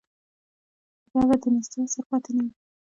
بیا 1.11 1.21
به 1.29 1.35
د 1.41 1.43
نیستۍ 1.53 1.77
اثر 1.83 2.03
پاتې 2.09 2.31
نه 2.35 2.41
وي. 2.45 2.51